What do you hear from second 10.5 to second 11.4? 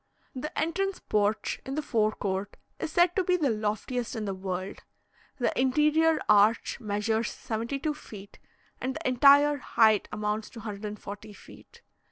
140